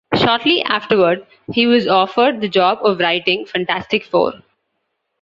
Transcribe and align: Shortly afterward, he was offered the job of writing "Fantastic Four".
Shortly 0.15 0.63
afterward, 0.63 1.27
he 1.51 1.67
was 1.67 1.85
offered 1.85 2.41
the 2.41 2.47
job 2.49 2.79
of 2.81 2.97
writing 2.97 3.45
"Fantastic 3.45 4.03
Four". 4.03 4.33